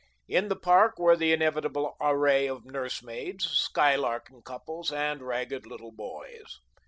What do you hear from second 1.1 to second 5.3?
the inevitable array of nursemaids, skylarking couples, and